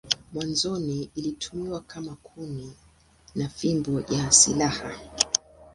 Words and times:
Mwanzoni 0.33 1.09
ilitumiwa 1.15 1.81
kama 1.81 2.15
kuni 2.15 2.73
na 3.35 3.49
fimbo 3.49 4.01
ya 4.09 4.31
silaha. 4.31 4.95